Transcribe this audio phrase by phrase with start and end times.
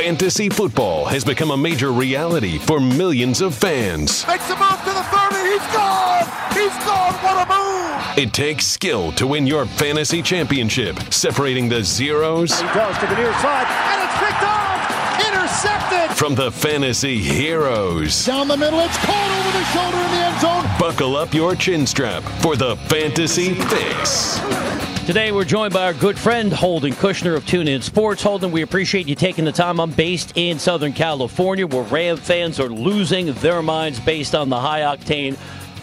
[0.00, 4.26] Fantasy football has become a major reality for millions of fans.
[4.26, 5.36] Makes a move to the 30.
[5.50, 6.24] He's gone.
[6.54, 7.12] He's gone.
[7.20, 8.18] What a move.
[8.18, 13.14] It takes skill to win your fantasy championship, separating the zeros He does to the
[13.14, 14.29] near side, and it's.
[15.62, 16.16] Intercepted.
[16.16, 18.24] from the fantasy heroes.
[18.24, 20.78] Down the middle, it's caught over the shoulder in the end zone.
[20.78, 24.40] Buckle up your chin strap for the Fantasy Fix.
[25.06, 28.22] Today, we're joined by our good friend Holden Kushner of TuneIn Sports.
[28.22, 29.80] Holden, we appreciate you taking the time.
[29.80, 34.58] I'm based in Southern California, where Ram fans are losing their minds based on the
[34.58, 35.36] high octane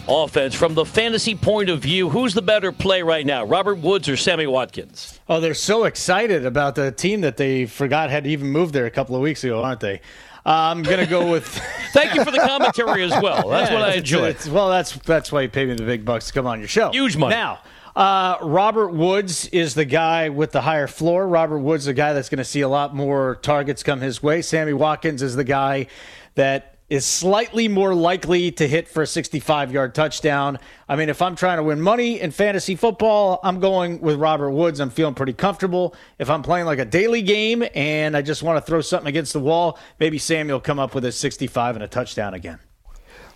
[0.08, 0.54] offense.
[0.54, 4.16] From the fantasy point of view, who's the better play right now, Robert Woods or
[4.16, 5.20] Sammy Watkins?
[5.28, 8.90] Oh, they're so excited about the team that they forgot had even moved there a
[8.90, 10.00] couple of weeks ago, aren't they?
[10.46, 11.46] Uh, I'm gonna go with.
[11.92, 13.48] Thank you for the commentary as well.
[13.48, 14.28] That's what I enjoy.
[14.28, 16.68] it's- well, that's that's why you pay me the big bucks to come on your
[16.68, 16.90] show.
[16.90, 17.34] Huge money.
[17.34, 17.58] Now,
[17.94, 21.26] uh, Robert Woods is the guy with the higher floor.
[21.26, 24.40] Robert Woods, the guy that's going to see a lot more targets come his way.
[24.40, 25.88] Sammy Watkins is the guy
[26.36, 30.58] that is slightly more likely to hit for a 65 yard touchdown.
[30.88, 34.50] I mean, if I'm trying to win money in fantasy football, I'm going with Robert
[34.50, 34.80] Woods.
[34.80, 35.94] I'm feeling pretty comfortable.
[36.18, 39.34] If I'm playing like a daily game and I just want to throw something against
[39.34, 42.58] the wall, maybe Sammy will come up with a 65 and a touchdown again.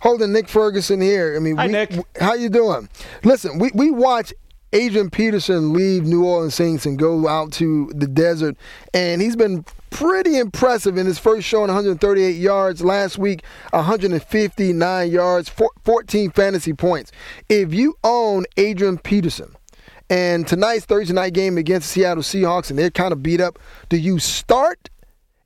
[0.01, 1.33] Holden Nick Ferguson here.
[1.35, 1.91] I mean, Hi, we, Nick.
[2.19, 2.89] how you doing?
[3.23, 4.33] Listen, we we watch
[4.73, 8.57] Adrian Peterson leave New Orleans Saints and go out to the desert,
[8.93, 12.83] and he's been pretty impressive in his first showing 138 yards.
[12.83, 17.11] Last week 159 yards 14 fantasy points.
[17.47, 19.55] If you own adrian peterson
[20.09, 23.59] and tonight's thursday night game against the seattle seahawks and they're kind of beat up
[23.89, 24.89] do you start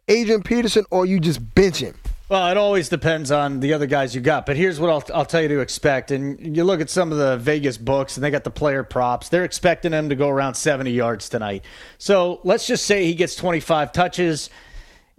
[0.08, 1.96] adrian peterson or you just bench him
[2.30, 4.46] Well, it always depends on the other guys you got.
[4.46, 6.12] But here's what I'll, I'll tell you to expect.
[6.12, 9.30] And you look at some of the Vegas books, and they got the player props.
[9.30, 11.64] They're expecting him to go around 70 yards tonight.
[11.98, 14.50] So let's just say he gets 25 touches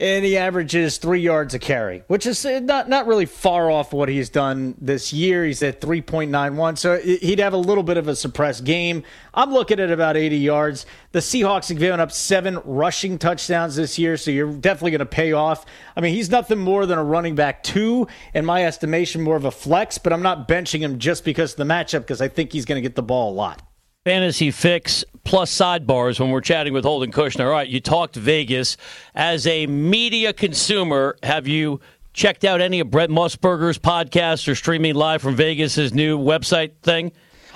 [0.00, 3.92] and he averages three yards a carry, which is uh, not not really far off
[3.92, 5.44] what he's done this year.
[5.44, 9.02] He's at 3.91, so he'd have a little bit of a suppressed game.
[9.34, 10.86] I'm looking at about 80 yards.
[11.10, 15.06] The Seahawks have given up seven rushing touchdowns this year, so you're definitely going to
[15.06, 15.66] pay off.
[15.96, 19.44] I mean, he's nothing more than a running back two, in my estimation, more of
[19.44, 22.52] a flex, but I'm not benching him just because of the matchup, because I think
[22.52, 23.67] he's going to get the ball a lot.
[24.08, 27.44] Fantasy Fix plus sidebars when we're chatting with Holden Kushner.
[27.44, 28.78] All right, you talked Vegas.
[29.14, 31.80] As a media consumer, have you
[32.14, 36.70] checked out any of Brent Musburger's podcasts or streaming live from Vegas, his new website
[36.82, 37.12] thing?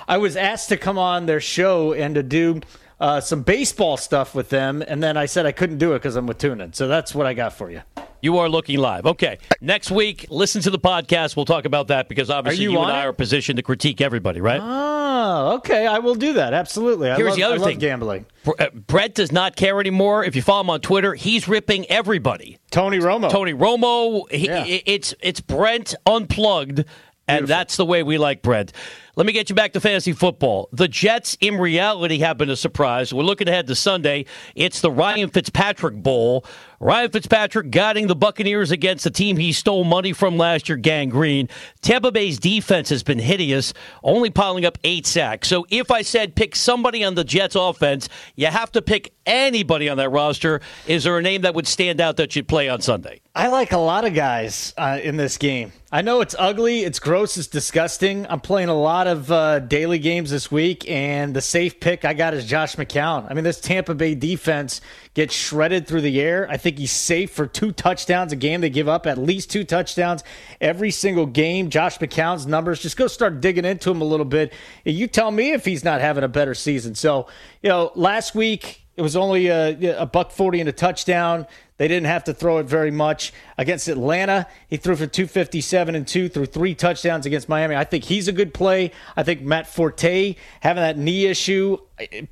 [0.07, 2.61] I was asked to come on their show and to do
[2.99, 6.15] uh, some baseball stuff with them, and then I said I couldn't do it because
[6.15, 6.75] I'm with TuneIn.
[6.75, 7.81] So that's what I got for you.
[8.21, 9.07] You are looking live.
[9.07, 9.39] Okay.
[9.59, 11.35] Next week, listen to the podcast.
[11.35, 13.07] We'll talk about that because obviously you you, and on I it?
[13.07, 14.92] are positioned to critique everybody, right?
[15.35, 15.87] Oh, okay.
[15.87, 16.53] I will do that.
[16.53, 17.09] Absolutely.
[17.09, 17.79] I Here's love, the other I thing.
[17.79, 18.25] gambling.
[18.45, 20.23] Uh, Brent does not care anymore.
[20.23, 22.57] If you follow him on Twitter, he's ripping everybody.
[22.71, 23.29] Tony Romo.
[23.29, 24.29] Tony Romo.
[24.31, 24.65] He, Yeah.
[24.67, 26.85] It's it's Brent unplugged,
[27.27, 28.73] and that's the way we like Brent.
[29.15, 30.69] Let me get you back to fantasy football.
[30.71, 33.13] The Jets, in reality, have been a surprise.
[33.13, 34.25] We're looking ahead to Sunday.
[34.55, 36.43] It's the Ryan Fitzpatrick Bowl.
[36.79, 41.09] Ryan Fitzpatrick guiding the Buccaneers against the team he stole money from last year, Gang
[41.09, 41.47] Green.
[41.81, 43.71] Tampa Bay's defense has been hideous,
[44.03, 45.47] only piling up eight sacks.
[45.47, 49.87] So if I said pick somebody on the Jets offense, you have to pick anybody
[49.87, 50.59] on that roster.
[50.87, 53.21] Is there a name that would stand out that you'd play on Sunday?
[53.33, 55.71] I like a lot of guys uh, in this game.
[55.91, 58.27] I know it's ugly, it's gross, it's disgusting.
[58.27, 62.13] I'm playing a lot of uh, daily games this week, and the safe pick I
[62.13, 63.25] got is Josh McCown.
[63.29, 64.81] I mean, this Tampa Bay defense
[65.13, 66.47] gets shredded through the air.
[66.49, 68.61] I think he's safe for two touchdowns a game.
[68.61, 70.23] They give up at least two touchdowns
[70.61, 71.69] every single game.
[71.69, 74.53] Josh McCown's numbers, just go start digging into him a little bit.
[74.83, 76.95] You tell me if he's not having a better season.
[76.95, 77.27] So,
[77.61, 81.47] you know, last week it was only a, a buck 40 and a touchdown.
[81.77, 84.47] They didn't have to throw it very much against Atlanta.
[84.67, 87.75] He threw for 257 and two, threw three touchdowns against Miami.
[87.75, 88.91] I think he's a good play.
[89.17, 91.77] I think Matt Forte having that knee issue,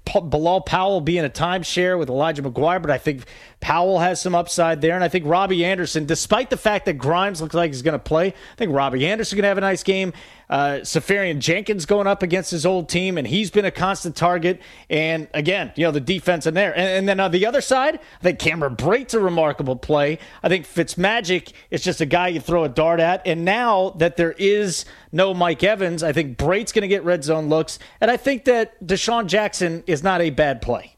[0.05, 3.25] Bilal Powell being a timeshare with Elijah McGuire, but I think
[3.59, 4.95] Powell has some upside there.
[4.95, 7.99] And I think Robbie Anderson, despite the fact that Grimes looks like he's going to
[7.99, 10.13] play, I think Robbie Anderson going to have a nice game.
[10.49, 14.61] Uh, Seferian-Jenkins going up against his old team, and he's been a constant target.
[14.89, 16.75] And again, you know, the defense in there.
[16.75, 20.19] And, and then on the other side, I think Cameron Brate's a remarkable play.
[20.43, 23.25] I think Fitzmagic is just a guy you throw a dart at.
[23.25, 27.23] And now that there is no Mike Evans, I think Brate's going to get red
[27.23, 27.79] zone looks.
[27.99, 30.95] And I think that DeSean Jackson is not a bad play.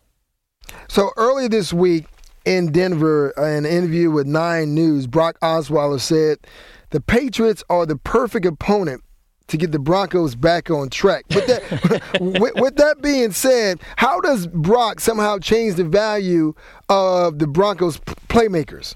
[0.87, 2.05] So early this week
[2.45, 6.39] in Denver, an interview with Nine News, Brock Osweiler said
[6.89, 9.03] the Patriots are the perfect opponent
[9.47, 11.25] to get the Broncos back on track.
[11.29, 16.53] With that, with, with that being said, how does Brock somehow change the value
[16.89, 18.95] of the Broncos playmakers?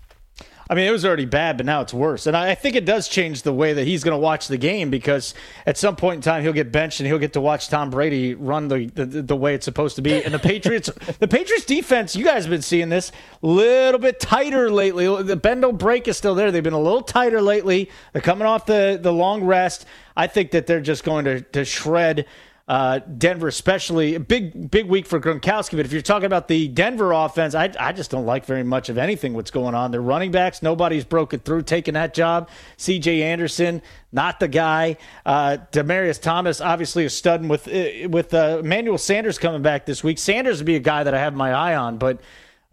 [0.70, 2.28] I mean, it was already bad, but now it's worse.
[2.28, 4.90] And I think it does change the way that he's going to watch the game
[4.90, 5.34] because
[5.66, 8.34] at some point in time he'll get benched and he'll get to watch Tom Brady
[8.36, 10.24] run the the, the way it's supposed to be.
[10.24, 13.12] And the Patriots, the Patriots defense, you guys have been seeing this
[13.42, 15.24] a little bit tighter lately.
[15.24, 16.52] The bend don't break is still there.
[16.52, 17.90] They've been a little tighter lately.
[18.12, 19.86] They're coming off the the long rest.
[20.16, 22.26] I think that they're just going to to shred
[22.68, 25.78] uh, Denver, especially big big week for Gronkowski.
[25.78, 28.90] But if you're talking about the Denver offense, I, I just don't like very much
[28.90, 29.92] of anything what's going on.
[29.92, 32.50] Their running backs, nobody's broken through taking that job.
[32.76, 33.24] C.J.
[33.24, 33.82] Anderson,
[34.12, 34.98] not the guy.
[35.26, 40.04] Uh, Demaryius Thomas, obviously a stud with uh, with uh, Emmanuel Sanders coming back this
[40.04, 40.20] week.
[40.20, 42.20] Sanders would be a guy that I have my eye on, but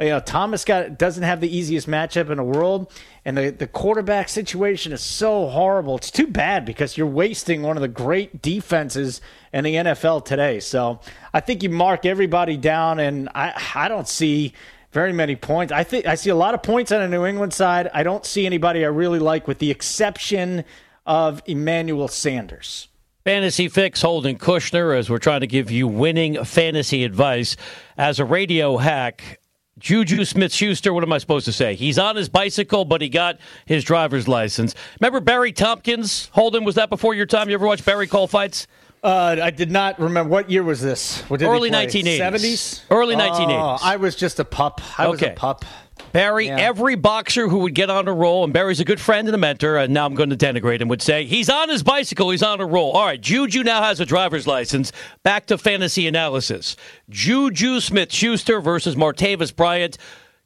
[0.00, 2.90] Uh, you know, Thomas got doesn't have the easiest matchup in the world,
[3.24, 5.96] and the, the quarterback situation is so horrible.
[5.96, 9.20] It's too bad because you're wasting one of the great defenses
[9.52, 10.58] in the NFL today.
[10.58, 11.00] So
[11.32, 14.52] I think you mark everybody down, and I I don't see
[14.90, 15.72] very many points.
[15.72, 17.88] I think I see a lot of points on the New England side.
[17.94, 20.64] I don't see anybody I really like, with the exception
[21.06, 22.88] of Emmanuel Sanders.
[23.24, 27.56] Fantasy Fix Holden Kushner, as we're trying to give you winning fantasy advice
[27.96, 29.40] as a radio hack.
[29.78, 31.74] Juju Smith Schuster, what am I supposed to say?
[31.74, 34.74] He's on his bicycle, but he got his driver's license.
[35.00, 36.30] Remember Barry Tompkins?
[36.32, 37.48] Holden, was that before your time?
[37.48, 38.68] You ever watch Barry call fights?
[39.04, 40.30] Uh, I did not remember.
[40.30, 41.22] What year was this?
[41.30, 42.18] Early 1980s.
[42.18, 42.80] 70s?
[42.90, 43.80] Early 1980s.
[43.82, 44.80] I was just a pup.
[44.98, 45.32] I was Okay.
[45.32, 45.64] a pup.
[46.12, 46.56] Barry, Yeah.
[46.58, 49.38] every boxer who would get on a roll, and Barry's a good friend and a
[49.38, 52.42] mentor, and now I'm going to denigrate him, would say, he's on his bicycle, he's
[52.42, 52.92] on a roll.
[52.92, 54.90] All right, Juju now has a driver's license.
[55.22, 56.76] Back to fantasy analysis.
[57.10, 59.98] Juju Smith Schuster versus Martavis Bryant.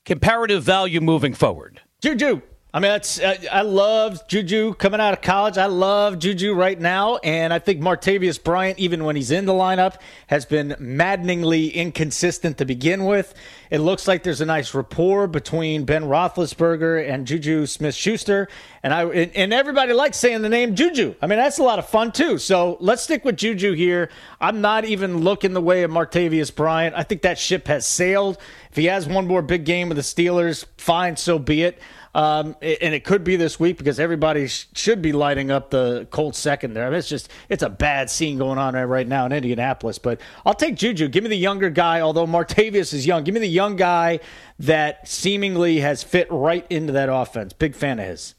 [0.04, 1.80] Comparative value moving forward.
[2.00, 2.40] Juju.
[2.72, 5.56] I mean, I, uh, I love Juju coming out of college.
[5.56, 9.54] I love Juju right now, and I think Martavis Bryant, even when he's in the
[9.54, 13.32] lineup, has been maddeningly inconsistent to begin with.
[13.70, 18.48] It looks like there's a nice rapport between Ben Roethlisberger and Juju Smith-Schuster,
[18.82, 21.14] and I and, everybody likes saying the name Juju.
[21.20, 22.38] I mean, that's a lot of fun too.
[22.38, 24.10] So let's stick with Juju here.
[24.40, 26.94] I'm not even looking the way of Martavis Bryant.
[26.94, 28.38] I think that ship has sailed.
[28.70, 31.78] If he has one more big game with the Steelers, fine, so be it.
[32.14, 36.06] Um, and it could be this week because everybody sh- should be lighting up the
[36.10, 36.86] Colts second there.
[36.86, 39.98] I mean, it's just it's a bad scene going on right now in Indianapolis.
[39.98, 41.08] But I'll take Juju.
[41.08, 42.00] Give me the younger guy.
[42.00, 44.20] Although Martavis is young, give me the young guy
[44.60, 47.52] that seemingly has fit right into that offense.
[47.52, 48.36] Big fan of his.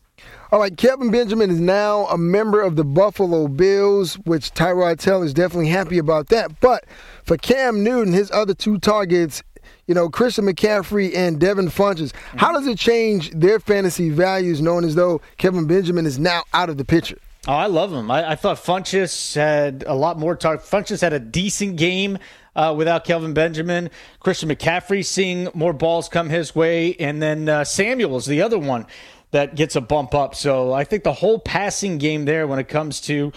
[0.51, 5.25] All right, Kelvin Benjamin is now a member of the Buffalo Bills, which Tyrod Taylor
[5.25, 6.59] is definitely happy about that.
[6.61, 6.85] But
[7.23, 9.43] for Cam Newton, his other two targets,
[9.85, 14.85] you know, Christian McCaffrey and Devin Funchess, how does it change their fantasy values knowing
[14.85, 17.19] as though Kelvin Benjamin is now out of the picture?
[17.47, 18.09] Oh, I love him.
[18.09, 20.65] I, I thought Funchess had a lot more target.
[20.65, 22.17] Funchess had a decent game
[22.59, 23.89] uh, without Kelvin Benjamin.
[24.19, 28.59] Christian McCaffrey seeing more balls come his way, and then uh, Samuel is the other
[28.59, 28.85] one
[29.31, 30.35] that gets a bump up.
[30.35, 33.31] So I think the whole passing game there, when it comes to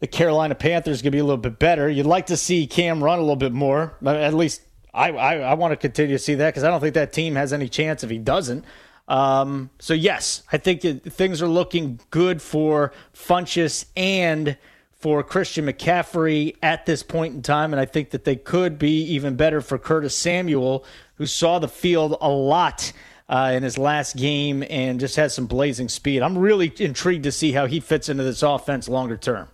[0.00, 1.88] the Carolina Panthers, going to be a little bit better.
[1.88, 4.60] You'd like to see Cam run a little bit more, at least.
[4.92, 7.34] I, I, I want to continue to see that because I don't think that team
[7.36, 8.66] has any chance if he doesn't.
[9.08, 14.58] Um, so yes, I think that things are looking good for Funchess and
[15.06, 19.04] for Christian McCaffrey at this point in time, and I think that they could be
[19.04, 22.92] even better for Curtis Samuel, who saw the field a lot
[23.28, 26.22] uh, in his last game and just has some blazing speed.
[26.22, 29.46] I'm really intrigued to see how he fits into this offense longer term.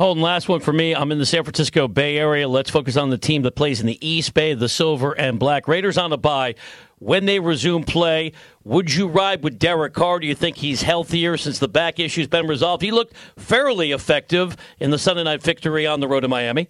[0.00, 0.94] Holden, last one for me.
[0.94, 2.46] I'm in the San Francisco Bay Area.
[2.46, 5.66] Let's focus on the team that plays in the East Bay, the Silver and Black
[5.66, 6.54] Raiders on a bye.
[7.00, 8.30] When they resume play,
[8.62, 10.20] would you ride with Derek Carr?
[10.20, 12.80] Do you think he's healthier since the back issue's been resolved?
[12.84, 16.68] He looked fairly effective in the Sunday night victory on the road to Miami.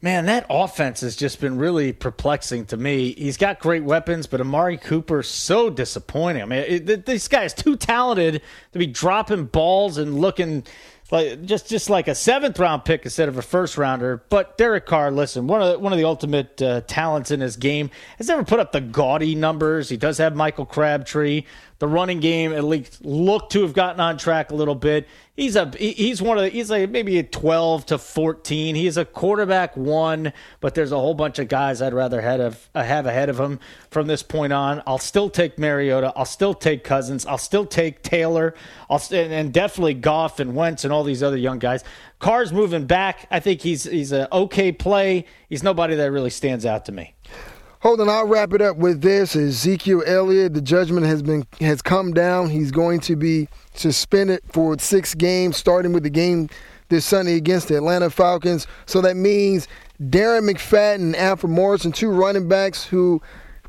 [0.00, 3.12] Man, that offense has just been really perplexing to me.
[3.12, 6.42] He's got great weapons, but Amari Cooper so disappointing.
[6.42, 8.40] I mean, it, this guy is too talented
[8.72, 10.64] to be dropping balls and looking
[11.10, 14.22] like just just like a seventh round pick instead of a first rounder.
[14.28, 17.56] But Derek Carr, listen, one of the, one of the ultimate uh, talents in his
[17.56, 19.88] game, has never put up the gaudy numbers.
[19.88, 21.44] He does have Michael Crabtree.
[21.78, 25.06] The running game at least looked to have gotten on track a little bit.
[25.36, 28.74] He's a he's one of the, he's like maybe a 12 to 14.
[28.74, 32.70] He's a quarterback one, but there's a whole bunch of guys I'd rather have of,
[32.74, 34.82] uh, have ahead of him from this point on.
[34.86, 36.14] I'll still take Mariota.
[36.16, 37.26] I'll still take Cousins.
[37.26, 38.54] I'll still take Taylor.
[38.88, 41.84] I'll and, and definitely Goff and Wentz and all these other young guys.
[42.18, 43.26] Carr's moving back.
[43.30, 45.26] I think he's he's an okay play.
[45.50, 47.14] He's nobody that really stands out to me.
[47.80, 49.36] Holden, I'll wrap it up with this.
[49.36, 52.50] Ezekiel Elliott, the judgment has been has come down.
[52.50, 56.48] He's going to be suspended for six games, starting with the game
[56.88, 58.66] this Sunday against the Atlanta Falcons.
[58.86, 59.68] So that means
[60.00, 63.20] Darren McFadden and Alfred Morrison, two running backs who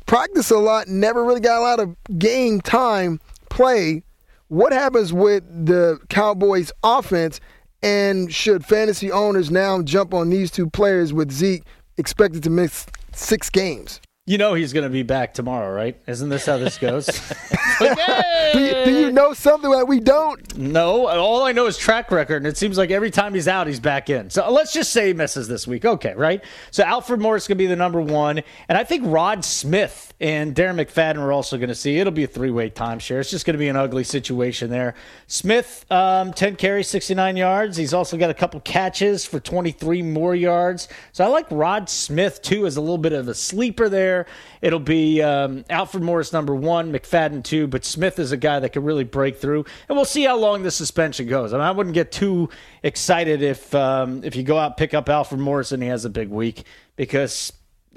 [0.06, 4.02] practice a lot, never really got a lot of game time, play,
[4.48, 7.40] what happens with the Cowboys offense?
[7.82, 11.62] And should fantasy owners now jump on these two players with Zeke
[11.96, 12.86] expected to miss
[13.18, 14.00] six games?
[14.28, 15.98] You know he's going to be back tomorrow, right?
[16.06, 17.06] Isn't this how this goes?
[17.78, 20.54] do, you, do, you, know something that we don't?
[20.54, 21.08] No.
[21.08, 23.80] All I know is track record, and it seems like every time he's out, he's
[23.80, 24.28] back in.
[24.28, 25.86] So let's just say he misses this week.
[25.86, 26.44] Okay, right?
[26.70, 30.54] So Alfred Morris going to be the number one, and I think Rod Smith and
[30.54, 31.98] Darren McFadden we're also going to see.
[31.98, 33.20] It'll be a three way timeshare.
[33.20, 34.94] It's just going to be an ugly situation there.
[35.26, 37.76] Smith, um, 10 carries, 69 yards.
[37.76, 40.88] He's also got a couple catches for 23 more yards.
[41.12, 44.17] So I like Rod Smith, too, as a little bit of a sleeper there.
[44.62, 48.70] It'll be um, Alfred Morris, number one, McFadden, two, but Smith is a guy that
[48.70, 49.64] could really break through.
[49.88, 51.52] And we'll see how long the suspension goes.
[51.52, 52.48] I mean, I wouldn't get too
[52.82, 56.10] excited if, um, if you go out pick up Alfred Morris and he has a
[56.10, 56.64] big week
[56.96, 57.52] because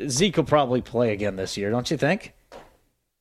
[0.08, 2.34] Zeke will probably play again this year, don't you think?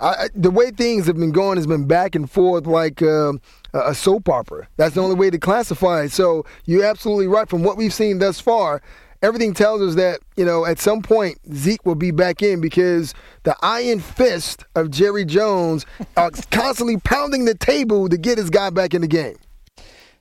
[0.01, 3.35] I, the way things have been going has been back and forth like uh,
[3.75, 4.67] a soap opera.
[4.77, 6.13] That's the only way to classify it.
[6.13, 7.49] So you're absolutely right.
[7.49, 8.81] From what we've seen thus far,
[9.23, 13.15] everything tells us that you know at some point Zeke will be back in because
[13.43, 15.87] the iron fist of Jerry Jones
[16.17, 19.37] are constantly pounding the table to get his guy back in the game.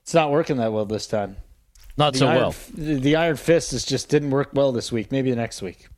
[0.02, 1.36] It's not working that well this time.
[1.96, 2.54] Not the so iron, well.
[2.74, 5.12] The iron fist is just didn't work well this week.
[5.12, 5.88] Maybe next week.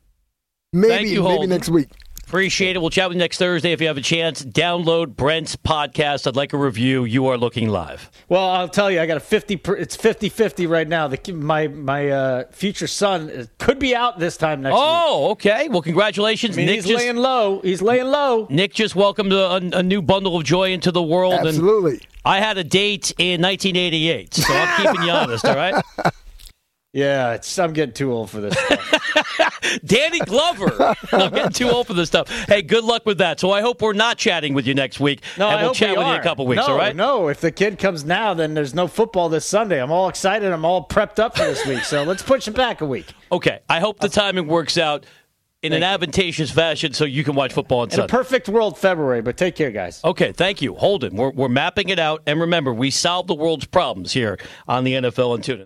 [0.73, 1.89] Maybe, you, maybe next week.
[2.33, 2.79] Appreciate it.
[2.79, 4.43] We'll chat with you next Thursday if you have a chance.
[4.43, 6.25] Download Brent's podcast.
[6.25, 7.05] I'd like a review.
[7.05, 8.09] You are looking live.
[8.27, 11.07] Well, I'll tell you, I got a 50 it's 50-50 right now.
[11.07, 15.31] The, my my uh, future son could be out this time next oh, week.
[15.33, 15.69] okay.
[15.69, 16.55] Well, congratulations.
[16.55, 17.61] I mean, Nick he's just, laying low.
[17.61, 18.47] He's laying low.
[18.49, 21.35] Nick just welcomed a, a new bundle of joy into the world.
[21.35, 21.91] Absolutely.
[21.91, 25.83] And I had a date in 1988, so I'm keeping you honest, all right?
[26.93, 28.55] Yeah, I'm getting too old for this
[29.85, 30.95] Danny Glover.
[31.11, 32.29] I'm getting too old for this stuff.
[32.47, 33.39] Hey, good luck with that.
[33.39, 35.21] So I hope we're not chatting with you next week.
[35.39, 36.95] No, and I we'll chat we with you in a couple weeks, no, all right?
[36.95, 39.81] No, if the kid comes now, then there's no football this Sunday.
[39.81, 40.51] I'm all excited.
[40.51, 41.83] I'm all prepped up for this week.
[41.83, 43.07] So let's push it back a week.
[43.31, 43.61] Okay.
[43.67, 45.07] I hope the uh, timing works out
[45.63, 45.93] in Thank an you.
[45.93, 48.05] advantageous fashion so you can watch football on In Sunday.
[48.05, 49.23] a perfect world, February.
[49.23, 49.99] But take care, guys.
[50.03, 50.75] Okay, thank you.
[50.75, 52.21] Holden, we're, we're mapping it out.
[52.27, 55.65] And remember, we solve the world's problems here on the NFL and Tune